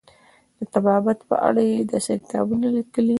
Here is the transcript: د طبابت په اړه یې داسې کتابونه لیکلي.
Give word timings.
د 0.57 0.59
طبابت 0.73 1.17
په 1.29 1.35
اړه 1.47 1.61
یې 1.71 1.79
داسې 1.91 2.13
کتابونه 2.23 2.65
لیکلي. 2.77 3.09